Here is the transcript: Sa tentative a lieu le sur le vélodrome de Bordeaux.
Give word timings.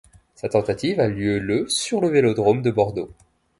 Sa 0.33 0.49
tentative 0.49 0.99
a 0.99 1.05
lieu 1.07 1.37
le 1.37 1.69
sur 1.69 2.01
le 2.01 2.09
vélodrome 2.09 2.63
de 2.63 2.71
Bordeaux. 2.71 3.13